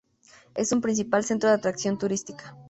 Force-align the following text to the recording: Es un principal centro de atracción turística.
Es 0.55 0.71
un 0.71 0.81
principal 0.81 1.23
centro 1.23 1.49
de 1.49 1.53
atracción 1.57 1.95
turística. 1.99 2.57